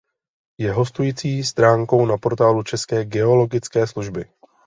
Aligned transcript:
Je 0.57 0.71
hostující 0.71 1.43
stránkou 1.43 2.05
na 2.05 2.17
portálu 2.17 2.63
České 2.63 3.05
geologické 3.05 3.87
služby. 3.87 4.25